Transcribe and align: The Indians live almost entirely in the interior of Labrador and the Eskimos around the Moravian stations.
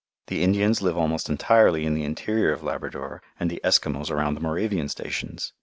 The 0.29 0.41
Indians 0.41 0.81
live 0.81 0.97
almost 0.97 1.29
entirely 1.29 1.85
in 1.85 1.93
the 1.93 2.05
interior 2.05 2.51
of 2.51 2.63
Labrador 2.63 3.21
and 3.39 3.51
the 3.51 3.61
Eskimos 3.63 4.09
around 4.09 4.33
the 4.33 4.41
Moravian 4.41 4.89
stations. 4.89 5.53